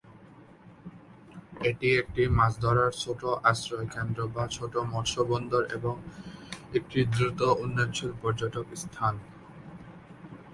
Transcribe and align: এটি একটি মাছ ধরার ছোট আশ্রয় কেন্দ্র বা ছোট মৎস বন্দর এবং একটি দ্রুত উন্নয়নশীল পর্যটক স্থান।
এটি 1.69 1.87
একটি 2.01 2.23
মাছ 2.37 2.53
ধরার 2.63 2.91
ছোট 3.03 3.21
আশ্রয় 3.51 3.87
কেন্দ্র 3.93 4.19
বা 4.35 4.43
ছোট 4.55 4.73
মৎস 4.91 5.13
বন্দর 5.31 5.61
এবং 5.77 5.95
একটি 6.77 6.99
দ্রুত 7.13 7.39
উন্নয়নশীল 7.63 8.11
পর্যটক 8.21 8.67
স্থান। 8.83 9.13